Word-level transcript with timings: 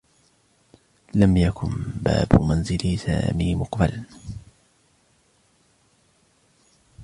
لم 1.13 1.37
يكن 1.37 1.69
باب 2.01 2.41
منزل 2.41 2.99
سامي 2.99 3.55
مقفلا. 3.55 4.03